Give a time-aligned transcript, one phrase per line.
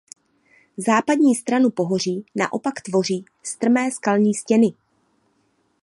[0.77, 4.73] Západní stranu pohoří naopak tvoří strmé skalní stěny.